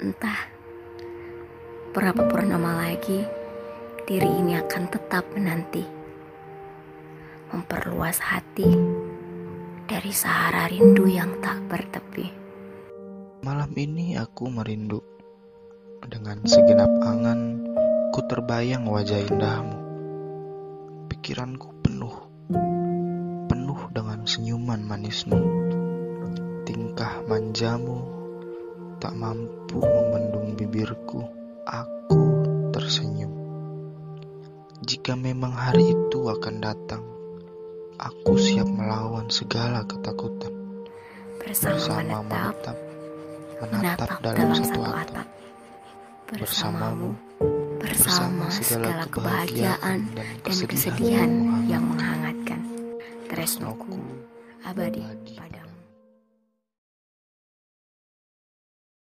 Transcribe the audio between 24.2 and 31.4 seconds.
senyuman manismu. Tingkah manjamu tak mampu membendung bibirku.